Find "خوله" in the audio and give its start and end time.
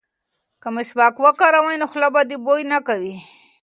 1.91-2.09